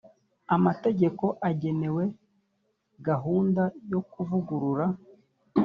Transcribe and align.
amategeko 0.55 1.25
agenewe 1.49 2.03
gahunda 3.07 3.63
yo 3.91 3.99
kuvugurura 4.11 4.85